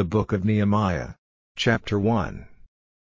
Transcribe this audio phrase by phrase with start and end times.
[0.00, 1.10] The Book of Nehemiah.
[1.56, 2.46] Chapter 1.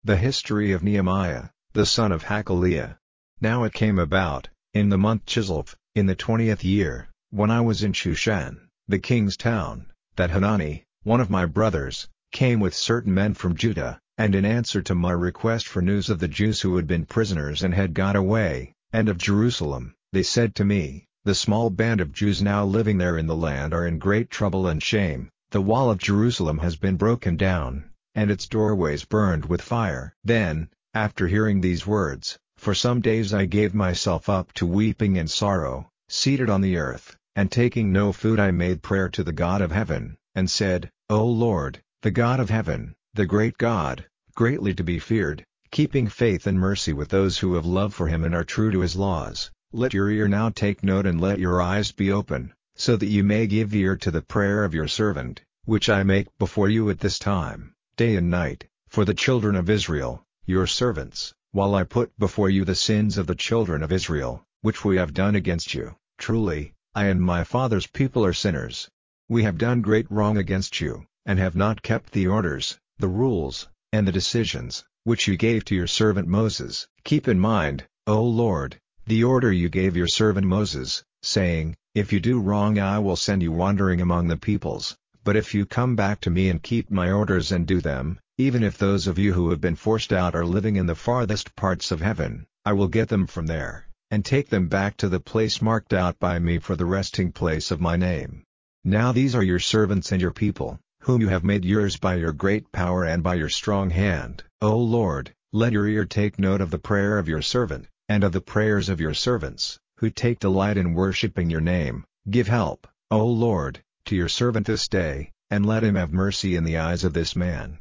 [0.02, 2.96] The history of Nehemiah, the son of Hacaliah.
[3.40, 7.84] Now it came about, in the month Chislev, in the twentieth year, when I was
[7.84, 13.34] in Shushan, the king's town, that Hanani, one of my brothers, came with certain men
[13.34, 16.88] from Judah, and in answer to my request for news of the Jews who had
[16.88, 21.70] been prisoners and had got away, and of Jerusalem, they said to me, The small
[21.70, 25.30] band of Jews now living there in the land are in great trouble and shame,
[25.50, 27.82] the wall of Jerusalem has been broken down,
[28.14, 30.14] and its doorways burned with fire.
[30.22, 35.30] Then, after hearing these words, for some days I gave myself up to weeping and
[35.30, 39.62] sorrow, seated on the earth, and taking no food I made prayer to the God
[39.62, 44.84] of heaven, and said, O Lord, the God of heaven, the great God, greatly to
[44.84, 48.44] be feared, keeping faith and mercy with those who have love for him and are
[48.44, 52.12] true to his laws, let your ear now take note and let your eyes be
[52.12, 56.02] open, so that you may give ear to the prayer of your servant, which I
[56.02, 60.66] make before you at this time, day and night, for the children of Israel, your
[60.66, 64.96] servants, while I put before you the sins of the children of Israel, which we
[64.96, 65.94] have done against you.
[66.16, 68.88] Truly, I and my father's people are sinners.
[69.28, 73.68] We have done great wrong against you, and have not kept the orders, the rules,
[73.92, 76.88] and the decisions, which you gave to your servant Moses.
[77.04, 82.20] Keep in mind, O Lord, the order you gave your servant Moses, saying, if you
[82.20, 84.96] do wrong I will send you wandering among the peoples,
[85.28, 88.62] but if you come back to me and keep my orders and do them, even
[88.62, 91.90] if those of you who have been forced out are living in the farthest parts
[91.90, 95.60] of heaven, I will get them from there, and take them back to the place
[95.60, 98.42] marked out by me for the resting place of my name.
[98.84, 102.32] Now these are your servants and your people, whom you have made yours by your
[102.32, 104.44] great power and by your strong hand.
[104.62, 108.32] O Lord, let your ear take note of the prayer of your servant, and of
[108.32, 113.26] the prayers of your servants, who take delight in worshipping your name, give help, O
[113.26, 117.12] Lord, to your servant this day, and let him have mercy in the eyes of
[117.12, 117.78] this man.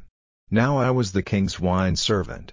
[0.52, 2.52] Now I was the king's wine servant.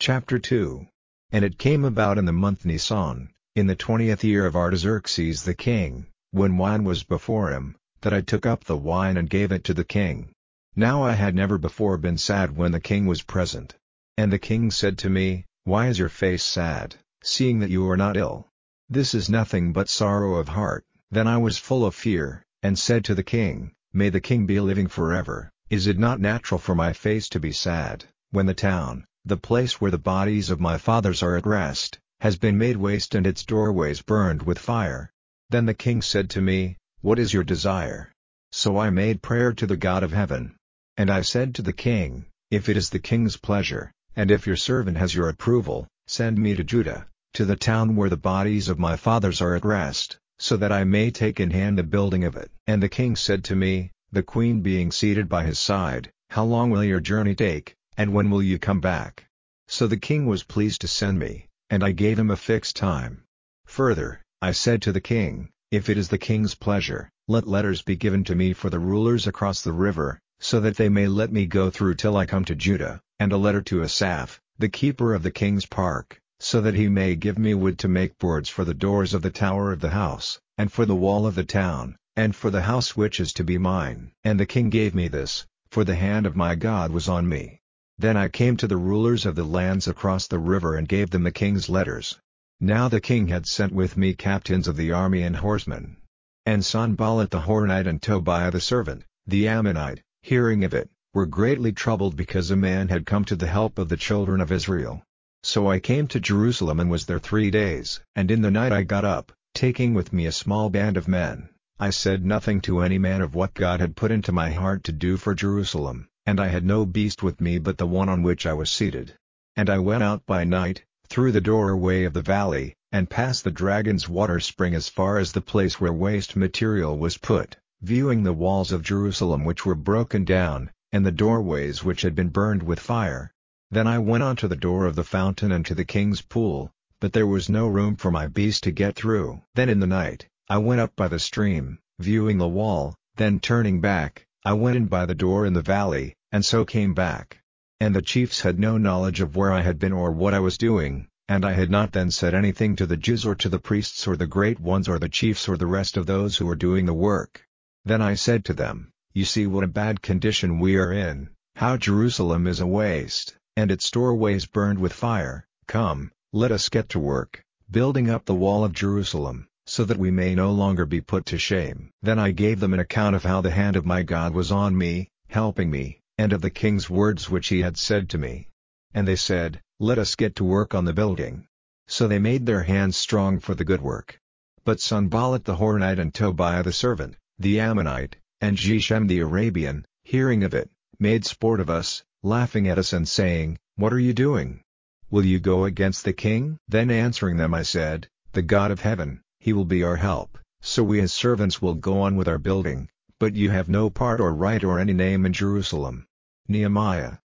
[0.00, 0.86] Chapter 2
[1.32, 5.54] And it came about in the month Nisan, in the twentieth year of Artaxerxes the
[5.54, 9.64] king, when wine was before him, that I took up the wine and gave it
[9.64, 10.32] to the king.
[10.74, 13.74] Now I had never before been sad when the king was present.
[14.16, 16.96] And the king said to me, Why is your face sad?
[17.22, 18.48] seeing that you are not ill.
[18.88, 20.84] This is nothing but sorrow of heart.
[21.14, 24.58] Then I was full of fear, and said to the king, May the king be
[24.58, 29.04] living forever, is it not natural for my face to be sad, when the town,
[29.24, 33.14] the place where the bodies of my fathers are at rest, has been made waste
[33.14, 35.12] and its doorways burned with fire?
[35.50, 38.10] Then the king said to me, What is your desire?
[38.50, 40.56] So I made prayer to the God of heaven.
[40.96, 44.56] And I said to the king, If it is the king's pleasure, and if your
[44.56, 48.80] servant has your approval, send me to Judah, to the town where the bodies of
[48.80, 52.36] my fathers are at rest, so that I may take in hand the building of
[52.36, 52.50] it.
[52.66, 56.70] And the king said to me, the queen being seated by his side, How long
[56.70, 59.26] will your journey take, and when will you come back?
[59.68, 63.22] So the king was pleased to send me, and I gave him a fixed time.
[63.66, 67.96] Further, I said to the king, If it is the king's pleasure, let letters be
[67.96, 71.46] given to me for the rulers across the river, so that they may let me
[71.46, 75.22] go through till I come to Judah, and a letter to Asaph, the keeper of
[75.22, 78.74] the king's park, so that he may give me wood to make boards for the
[78.74, 82.36] doors of the tower of the house, and for the wall of the town, and
[82.36, 84.12] for the house which is to be mine.
[84.24, 87.62] And the king gave me this, for the hand of my God was on me.
[87.96, 91.22] Then I came to the rulers of the lands across the river and gave them
[91.22, 92.20] the king's letters.
[92.60, 95.96] Now the king had sent with me captains of the army and horsemen.
[96.44, 101.72] And Sanballat the Horonite and Tobiah the servant, the Ammonite, hearing of it, were greatly
[101.72, 105.02] troubled because a man had come to the help of the children of Israel.
[105.46, 108.00] So I came to Jerusalem and was there three days.
[108.16, 111.50] And in the night I got up, taking with me a small band of men.
[111.78, 114.92] I said nothing to any man of what God had put into my heart to
[114.92, 118.46] do for Jerusalem, and I had no beast with me but the one on which
[118.46, 119.18] I was seated.
[119.54, 123.50] And I went out by night, through the doorway of the valley, and past the
[123.50, 128.32] dragon's water spring as far as the place where waste material was put, viewing the
[128.32, 132.80] walls of Jerusalem which were broken down, and the doorways which had been burned with
[132.80, 133.30] fire.
[133.70, 136.70] Then I went on to the door of the fountain and to the king's pool,
[137.00, 139.42] but there was no room for my beast to get through.
[139.56, 143.80] Then in the night, I went up by the stream, viewing the wall, then turning
[143.80, 147.40] back, I went in by the door in the valley, and so came back.
[147.80, 150.56] And the chiefs had no knowledge of where I had been or what I was
[150.56, 154.06] doing, and I had not then said anything to the Jews or to the priests
[154.06, 156.86] or the great ones or the chiefs or the rest of those who were doing
[156.86, 157.44] the work.
[157.84, 161.76] Then I said to them, You see what a bad condition we are in, how
[161.76, 166.98] Jerusalem is a waste and its doorways burned with fire, come, let us get to
[166.98, 171.26] work, building up the wall of Jerusalem, so that we may no longer be put
[171.26, 171.90] to shame.
[172.02, 174.76] Then I gave them an account of how the hand of my God was on
[174.76, 178.48] me, helping me, and of the king's words which he had said to me.
[178.92, 181.46] And they said, Let us get to work on the building.
[181.86, 184.18] So they made their hands strong for the good work.
[184.64, 190.42] But Sanballat the Horonite and Tobiah the servant, the Ammonite, and Geshem the Arabian, hearing
[190.42, 194.62] of it, made sport of us, laughing at us and saying, What are you doing?
[195.10, 196.56] Will you go against the king?
[196.66, 200.82] Then answering them I said, The God of heaven, he will be our help, so
[200.82, 202.88] we as servants will go on with our building,
[203.20, 206.06] but you have no part or right or any name in Jerusalem.
[206.48, 207.18] Nehemiah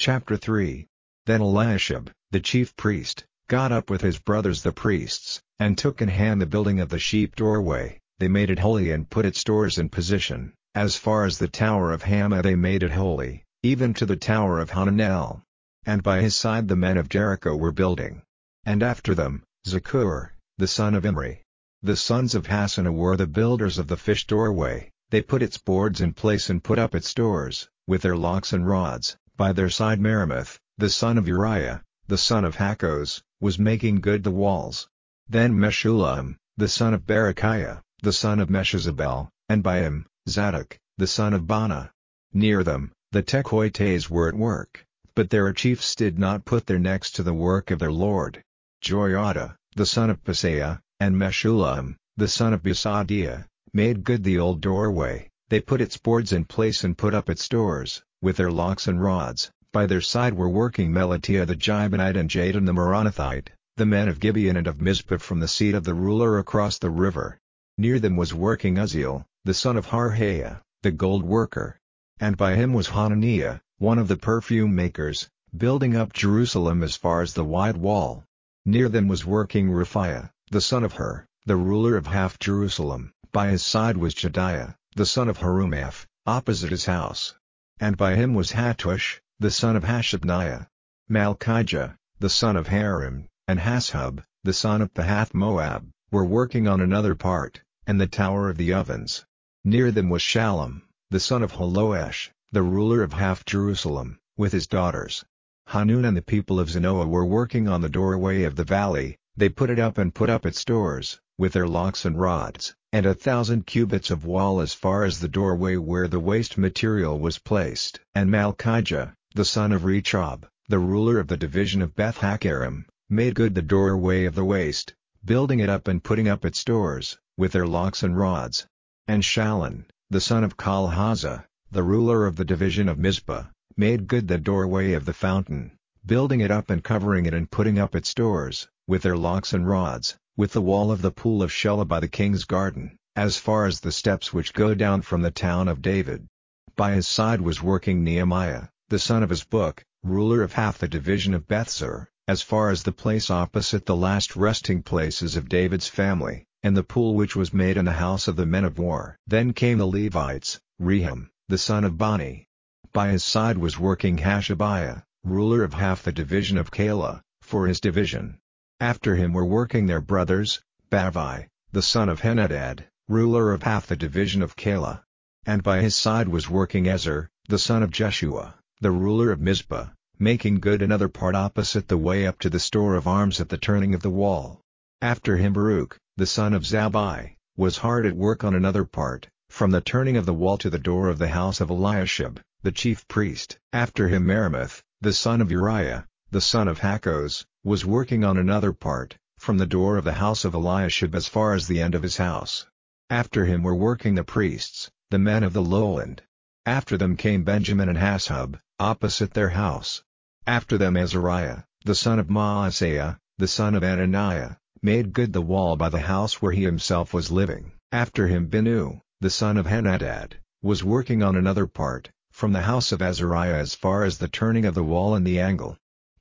[0.00, 0.88] Chapter 3
[1.26, 6.08] Then Eliashib, the chief priest, got up with his brothers the priests, and took in
[6.08, 9.78] hand the building of the sheep doorway, they made it holy and put its doors
[9.78, 14.06] in position, as far as the tower of Hammeah they made it holy, even to
[14.06, 15.42] the tower of Hananel.
[15.84, 18.22] And by his side the men of Jericho were building.
[18.64, 21.42] And after them, Zaccur, the son of Imri.
[21.82, 26.00] The sons of Hassenaah were the builders of the fish doorway, they put its boards
[26.00, 30.00] in place and put up its doors, with their locks and rods, by their side
[30.00, 34.88] Meremoth, the son of Uriah, the son of Hakkoz, was making good the walls.
[35.28, 41.06] Then Meshullam, the son of Berechiah, the son of Meshezabel, and by him, Zadok, the
[41.06, 41.90] son of Baana.
[42.32, 47.10] Near them, the Tekoites were at work, but their chiefs did not put their necks
[47.12, 48.42] to the work of their lord.
[48.82, 54.60] Joiada, the son of Paseah, and Meshullam, the son of Besodeiah, made good the old
[54.60, 58.86] doorway, they put its boards in place and put up its doors, with their locks
[58.86, 63.86] and rods, by their side were working Melatiah the Gibeonite and Jadon the Meronothite, the
[63.86, 67.38] men of Gibeon and of Mizpah from the seat of the ruler across the river.
[67.78, 71.80] Near them was working Uzziel, the son of Harhaiah, the gold worker.
[72.20, 77.22] And by him was Hananiah, one of the perfume makers, building up Jerusalem as far
[77.22, 78.24] as the wide wall.
[78.66, 83.48] Near them was working Rephaiah, the son of Hur, the ruler of half Jerusalem, by
[83.48, 87.34] his side was Jedaiah, the son of Harumaph, opposite his house.
[87.80, 90.68] And by him was Hattush, the son of Hashabneiah.
[91.08, 96.82] Malchijah, the son of Harim, and Hashub, the son of Pahath Moab, were working on
[96.82, 99.24] another part, and the tower of the ovens.
[99.64, 104.66] Near them was Shallum, the son of Halohesh, the ruler of half Jerusalem, with his
[104.66, 105.24] daughters.
[105.68, 109.48] Hanun and the people of Zanoah were working on the doorway of the valley, they
[109.48, 113.14] put it up and put up its doors, with their locks and rods, and a
[113.14, 118.00] thousand cubits of wall as far as the doorway where the waste material was placed.
[118.14, 123.34] And Malchijah, the son of Rechab, the ruler of the division of Beth Haccherem, made
[123.34, 124.92] good the doorway of the waste,
[125.24, 128.66] building it up and putting up its doors, with their locks and rods.
[129.06, 133.44] And Shallun, the son of Col-hozeh, the ruler of the division of Mizpah,
[133.76, 135.72] made good the doorway of the fountain,
[136.04, 139.68] building it up and covering it and putting up its doors, with their locks and
[139.68, 143.66] rods, with the wall of the pool of Shelah by the king's garden, as far
[143.66, 146.26] as the steps which go down from the town of David.
[146.74, 151.32] By his side was working Nehemiah, the son of Azbuk, ruler of half the division
[151.32, 156.44] of Bethzur, as far as the place opposite the last resting places of David's family,
[156.62, 159.18] and the pool which was made in the house of the men of war.
[159.26, 162.46] Then came the Levites, Rehum, the son of Bani.
[162.92, 167.80] By his side was working Hashabiah, ruler of half the division of Keilah, for his
[167.80, 168.38] division.
[168.78, 173.96] After him were working their brothers, Bavai, the son of Henadad, ruler of half the
[173.96, 175.02] division of Keilah.
[175.44, 179.88] And by his side was working Ezer, the son of Jeshua, the ruler of Mizpah,
[180.22, 183.58] making good another part opposite the way up to the store of arms at the
[183.58, 184.60] turning of the wall.
[185.00, 189.72] After him Baruch, the son of Zabbai, was hard at work on another part, from
[189.72, 193.08] the turning of the wall to the door of the house of Eliashib, the chief
[193.08, 193.58] priest.
[193.72, 198.72] After him Meremoth, the son of Uriah, the son of Hakkoz, was working on another
[198.72, 202.04] part, from the door of the house of Eliashib as far as the end of
[202.04, 202.64] his house.
[203.10, 206.22] After him were working the priests, the men of the lowland.
[206.64, 210.02] After them came Benjamin and Hashub, opposite their house.
[210.44, 215.76] After them Azariah, the son of Maaseiah, the son of Ananiah, made good the wall
[215.76, 217.70] by the house where he himself was living.
[217.92, 222.90] After him Binnui, the son of Henadad, was working on another part, from the house
[222.90, 225.76] of Azariah as far as the turning of the wall and the angle.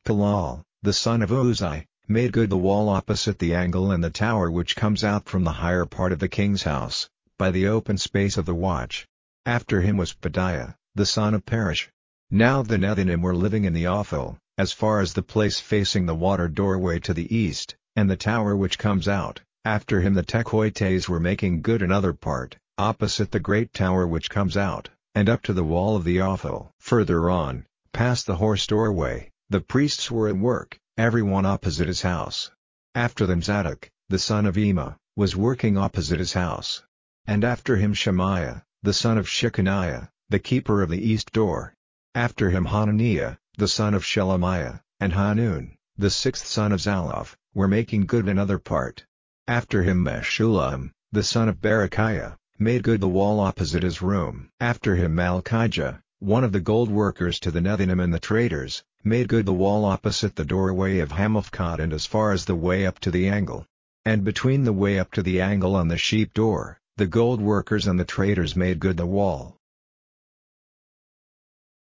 [0.05, 4.51] Palal, the son of Uzai, made good the wall opposite the angle and the tower
[4.51, 8.37] which comes out from the higher part of the king's house, by the open space
[8.37, 9.07] of the watch.
[9.47, 11.89] After him was Pedaiah, the son of Parosh,
[12.31, 16.15] now the Nethinim were living in the Ophel, as far as the place facing the
[16.15, 19.41] water doorway to the east, and the tower which comes out.
[19.65, 24.55] After him the Tekoites were making good another part, opposite the great tower which comes
[24.55, 26.71] out, and up to the wall of the Ophel.
[26.79, 32.01] Further on, past the horse doorway, the priests were at work, every one opposite his
[32.01, 32.49] house.
[32.95, 36.81] After them Zadok, the son of Immer, was working opposite his house.
[37.27, 41.73] And after him Shemaiah, the son of Shechaniah, the keeper of the east door.
[42.13, 47.69] After him Hananiah, the son of Shelemiah, and Hanun, the sixth son of Zalaph, were
[47.69, 49.05] making good another part.
[49.47, 54.49] After him Meshullam, the son of Berechiah, made good the wall opposite his room.
[54.59, 59.29] After him Malchijah, one of the gold workers to the Nethinim and the traders, made
[59.29, 62.99] good the wall opposite the doorway of Hammiphkad and as far as the way up
[62.99, 63.65] to the angle.
[64.03, 67.87] And between the way up to the angle and the sheep door, the gold workers
[67.87, 69.60] and the traders made good the wall.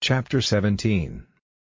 [0.02, 1.26] Chapter 17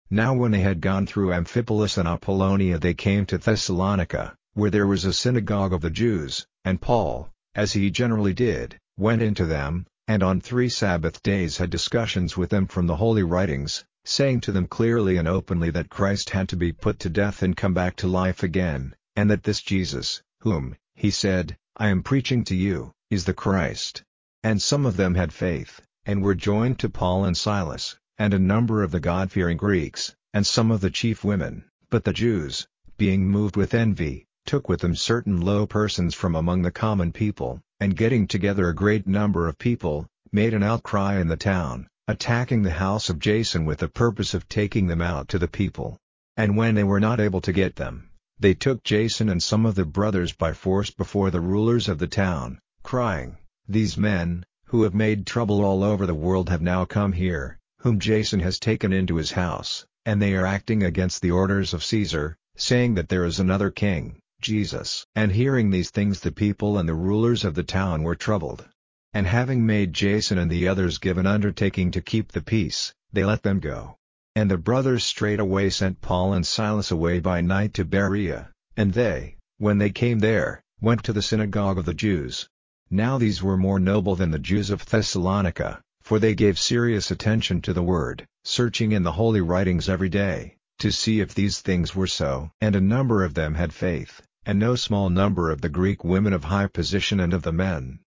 [0.10, 4.86] Now when they had gone through Amphipolis and Apollonia they came to Thessalonica, where there
[4.86, 9.88] was a synagogue of the Jews, and Paul, as he generally did, went into them,
[10.10, 14.52] and on three Sabbath days had discussions with them from the Holy Writings, saying to
[14.52, 17.96] them clearly and openly that Christ had to be put to death and come back
[17.96, 22.92] to life again, and that this Jesus, whom, he said, I am preaching to you,
[23.10, 24.04] is the Christ.
[24.44, 28.40] And some of them had faith, and were joined to Paul and Silas, and a
[28.40, 33.28] number of the God-fearing Greeks, and some of the chief women, but the Jews, being
[33.28, 37.96] moved with envy, took with them certain low persons from among the common people, and
[37.96, 42.72] getting together a great number of people, made an outcry in the town, attacking the
[42.72, 45.98] house of Jason with the purpose of taking them out to the people.
[46.36, 48.10] And when they were not able to get them,
[48.40, 52.08] they took Jason and some of the brothers by force before the rulers of the
[52.08, 57.14] town, crying, These men, who have made trouble all over the world have now come
[57.14, 61.74] here, whom Jason has taken into his house, and they are acting against the orders
[61.74, 65.06] of Caesar, saying that there is another king, Jesus.
[65.16, 68.68] And hearing these things the people and the rulers of the town were troubled.
[69.14, 73.24] And having made Jason and the others give an undertaking to keep the peace, they
[73.24, 73.96] let them go.
[74.36, 79.38] And the brothers straightway sent Paul and Silas away by night to Berea, and they,
[79.60, 82.50] when they came there, went to the synagogue of the Jews.
[82.90, 87.60] Now these were more noble than the Jews of Thessalonica, for they gave serious attention
[87.60, 91.94] to the word, searching in the holy writings every day, to see if these things
[91.94, 92.50] were so.
[92.62, 96.32] And a number of them had faith, and no small number of the Greek women
[96.32, 98.00] of high position and of the men.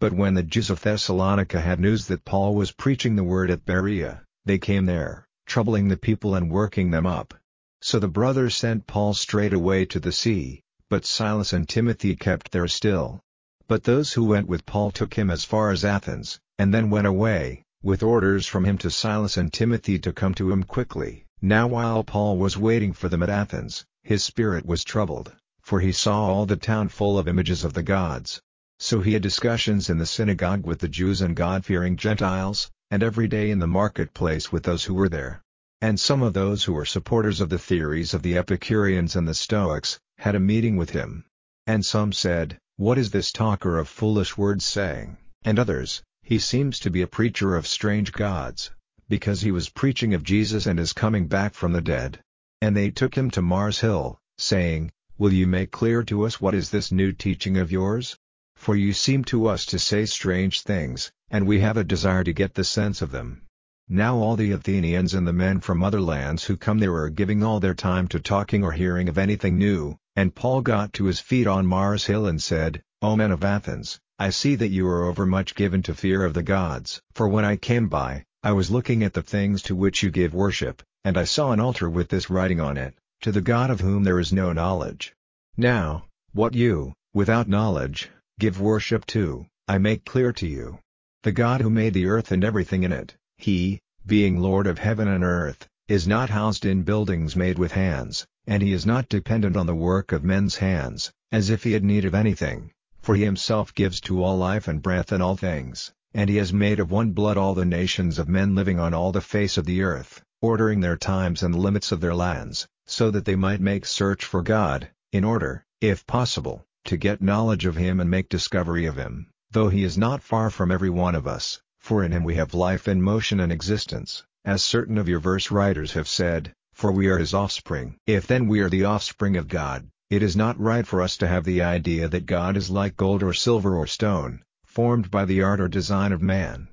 [0.00, 3.64] But when the Jews of Thessalonica had news that Paul was preaching the word at
[3.64, 7.34] Berea, they came there, troubling the people and working them up.
[7.80, 12.50] So the brothers sent Paul straight away to the sea, but Silas and Timothy kept
[12.50, 13.20] there still.
[13.68, 17.06] But those who went with Paul took him as far as Athens, and then went
[17.06, 21.24] away, with orders from him to Silas and Timothy to come to him quickly.
[21.42, 25.92] Now while Paul was waiting for them at Athens, his spirit was troubled, for he
[25.92, 28.40] saw all the town full of images of the gods.
[28.78, 33.28] So he had discussions in the synagogue with the Jews and God-fearing Gentiles, and every
[33.28, 35.42] day in the marketplace with those who were there.
[35.80, 39.34] And some of those who were supporters of the theories of the Epicureans and the
[39.34, 41.24] Stoics, had a meeting with him.
[41.66, 45.16] And some said, What is this talker of foolish words saying?
[45.44, 48.70] And others, He seems to be a preacher of strange gods,
[49.10, 52.18] because he was preaching of Jesus and his coming back from the dead.
[52.62, 56.54] And they took him to Mars Hill, saying, Will you make clear to us what
[56.54, 58.16] is this new teaching of yours?
[58.56, 62.32] For you seem to us to say strange things, and we have a desire to
[62.32, 63.42] get the sense of them.
[63.86, 67.42] Now all the Athenians and the men from other lands who come there are giving
[67.42, 71.20] all their time to talking or hearing of anything new, and Paul got to his
[71.20, 75.04] feet on Mars Hill and said, O men of Athens, I see that you are
[75.04, 77.02] overmuch given to fear of the gods.
[77.14, 80.32] For when I came by, I was looking at the things to which you give
[80.32, 83.80] worship, and I saw an altar with this writing on it, To the God of
[83.80, 85.14] whom there is no knowledge.
[85.56, 90.78] Now, what you, without knowledge, give worship to, I make clear to you.
[91.24, 95.08] The God who made the earth and everything in it, he, being Lord of heaven
[95.08, 99.56] and earth, is not housed in buildings made with hands, and he is not dependent
[99.56, 102.70] on the work of men's hands, as if he had need of anything,
[103.04, 106.54] for he himself gives to all life and breath and all things, and he has
[106.54, 109.66] made of one blood all the nations of men living on all the face of
[109.66, 113.60] the earth, ordering their times and the limits of their lands, so that they might
[113.60, 118.30] make search for God, in order, if possible, to get knowledge of him and make
[118.30, 122.10] discovery of him, though he is not far from every one of us, for in
[122.10, 126.08] him we have life and motion and existence, as certain of your verse writers have
[126.08, 127.96] said, for we are his offspring.
[128.06, 131.26] If then we are the offspring of God, it is not right for us to
[131.26, 135.42] have the idea that God is like gold or silver or stone, formed by the
[135.42, 136.68] art or design of man.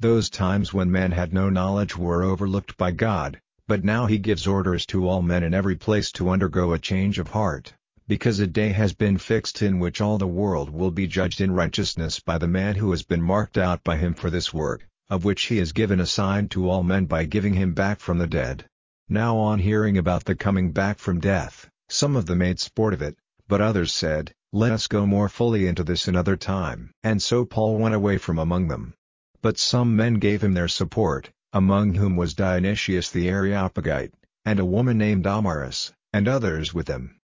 [0.00, 4.46] Those times when men had no knowledge were overlooked by God, but now he gives
[4.46, 7.72] orders to all men in every place to undergo a change of heart
[8.08, 11.50] because a day has been fixed in which all the world will be judged in
[11.50, 15.24] righteousness by the man who has been marked out by him for this work, of
[15.24, 18.26] which he has given a sign to all men by giving him back from the
[18.26, 18.66] dead.
[19.08, 23.02] Now on hearing about the coming back from death, some of them made sport of
[23.02, 23.16] it,
[23.48, 26.90] But others said, Let us go more fully into this another time.
[27.02, 28.94] And so Paul went away from among them.
[29.42, 34.64] But some men gave him their support, among whom was Dionysius the Areopagite, and a
[34.64, 37.20] woman named Damaris, and others with them.